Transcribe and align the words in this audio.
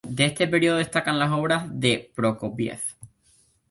De 0.15 0.25
este 0.25 0.47
período 0.47 0.77
destacan 0.79 1.19
las 1.19 1.31
obras 1.31 1.67
de 1.69 2.11
Prokofiev. 2.15 2.79